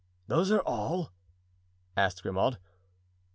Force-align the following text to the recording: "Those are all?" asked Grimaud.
"Those 0.25 0.49
are 0.49 0.61
all?" 0.61 1.11
asked 1.95 2.23
Grimaud. 2.23 2.57